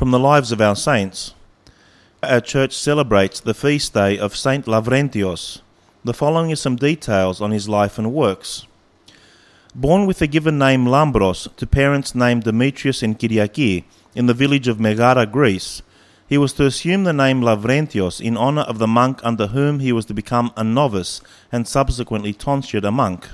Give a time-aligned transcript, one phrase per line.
[0.00, 1.34] from the lives of our saints.
[2.22, 5.60] Our church celebrates the feast day of Saint Lavrentios.
[6.04, 8.66] The following are some details on his life and works.
[9.74, 13.84] Born with the given name Lambros to parents named Demetrius and Kyriaki
[14.14, 15.82] in the village of Megara, Greece,
[16.26, 19.92] he was to assume the name Lavrentios in honor of the monk under whom he
[19.92, 21.20] was to become a novice
[21.52, 23.28] and subsequently tonsured a monk.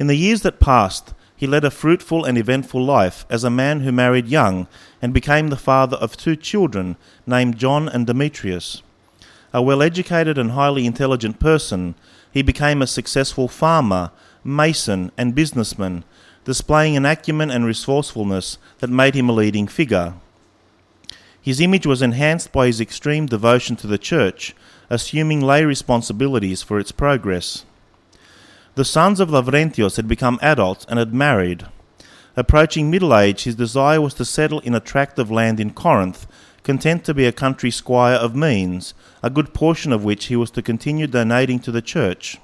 [0.00, 3.80] In the years that passed, he led a fruitful and eventful life as a man
[3.80, 4.66] who married young
[5.00, 8.82] and became the father of two children named John and Demetrius.
[9.54, 11.94] A well educated and highly intelligent person,
[12.30, 14.10] he became a successful farmer,
[14.44, 16.04] mason, and businessman,
[16.44, 20.12] displaying an acumen and resourcefulness that made him a leading figure.
[21.40, 24.54] His image was enhanced by his extreme devotion to the church,
[24.90, 27.64] assuming lay responsibilities for its progress.
[28.80, 31.66] The sons of Lavrentios had become adults and had married.
[32.34, 36.26] Approaching middle age, his desire was to settle in a tract of land in Corinth,
[36.62, 40.50] content to be a country squire of means, a good portion of which he was
[40.52, 42.38] to continue donating to the church.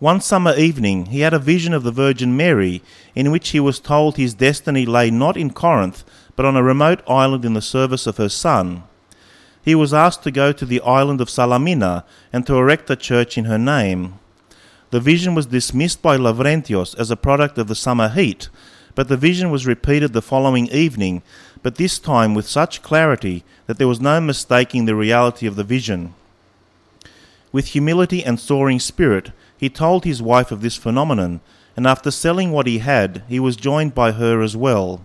[0.00, 2.82] One summer evening, he had a vision of the Virgin Mary,
[3.14, 6.02] in which he was told his destiny lay not in Corinth,
[6.34, 8.82] but on a remote island in the service of her son.
[9.64, 12.02] He was asked to go to the island of Salamina
[12.32, 14.18] and to erect a church in her name.
[14.92, 18.50] The vision was dismissed by Lavrentios as a product of the summer heat,
[18.94, 21.22] but the vision was repeated the following evening,
[21.62, 25.64] but this time with such clarity that there was no mistaking the reality of the
[25.64, 26.12] vision.
[27.52, 31.40] With humility and soaring spirit, he told his wife of this phenomenon,
[31.74, 35.00] and after selling what he had, he was joined by her as well.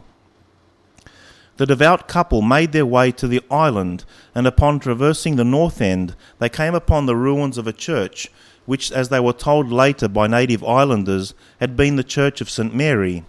[1.58, 4.06] The devout couple made their way to the island,
[4.36, 8.30] and upon traversing the north end, they came upon the ruins of a church
[8.68, 12.76] which, as they were told later by native islanders, had been the Church of St.
[12.76, 13.24] Mary.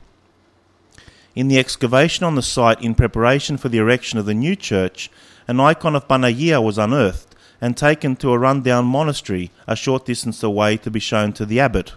[1.34, 5.08] In the excavation on the site in preparation for the erection of the new church,
[5.46, 10.42] an icon of Panagia was unearthed and taken to a run-down monastery a short distance
[10.42, 11.92] away to be shown to the abbot.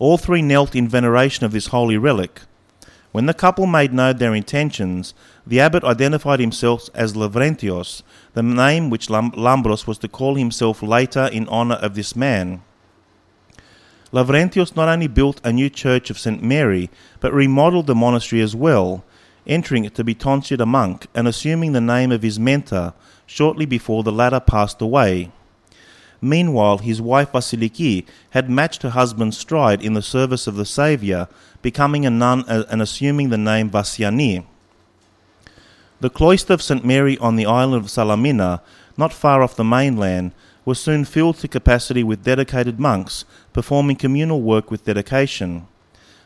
[0.00, 2.42] All three knelt in veneration of this holy relic.
[3.18, 5.12] When the couple made known their intentions,
[5.44, 11.28] the abbot identified himself as Lavrentios, the name which Lambros was to call himself later
[11.32, 12.62] in honour of this man.
[14.12, 16.44] Lavrentios not only built a new church of St.
[16.44, 19.02] Mary, but remodeled the monastery as well,
[19.48, 22.94] entering it to be tonsured a monk and assuming the name of his mentor
[23.26, 25.32] shortly before the latter passed away.
[26.20, 31.28] Meanwhile, his wife Vasiliki had matched her husband's stride in the service of the Saviour,
[31.62, 34.44] becoming a nun and assuming the name Vassiani.
[36.00, 36.84] The cloister of St.
[36.84, 38.60] Mary on the island of Salamina,
[38.96, 40.32] not far off the mainland,
[40.64, 45.66] was soon filled to capacity with dedicated monks, performing communal work with dedication.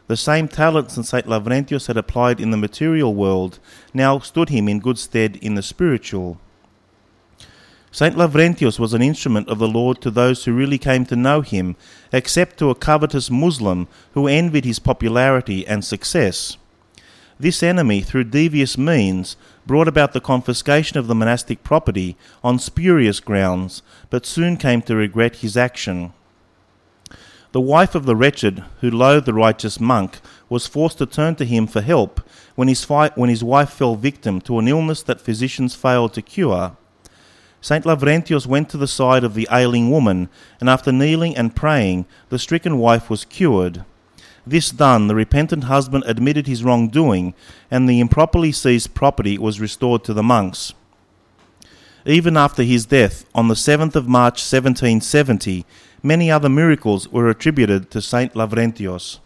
[0.09, 1.27] The same talents that St.
[1.27, 3.61] Lavrentius had applied in the material world
[3.95, 6.39] now stood him in good stead in the spiritual.
[7.95, 8.17] St.
[8.17, 11.77] Lavrentius was an instrument of the Lord to those who really came to know him,
[12.11, 16.57] except to a covetous Muslim who envied his popularity and success.
[17.39, 19.37] This enemy, through devious means,
[19.67, 24.97] brought about the confiscation of the monastic property on spurious grounds, but soon came to
[24.97, 26.15] regret his action.
[27.53, 31.45] The wife of the wretched, who loathed the righteous monk, was forced to turn to
[31.45, 35.21] him for help when his, fi- when his wife fell victim to an illness that
[35.21, 36.79] physicians failed to cure.
[37.63, 37.85] St.
[37.85, 40.29] Lavrentius went to the side of the ailing woman,
[40.61, 43.85] and after kneeling and praying, the stricken wife was cured.
[44.45, 47.35] This done, the repentant husband admitted his wrongdoing,
[47.71, 50.75] and the improperly seized property was restored to the monks.
[52.05, 55.65] Even after his death, on the 7th of March 1770,
[56.03, 59.21] many other miracles were attributed to Saint Lavrentios.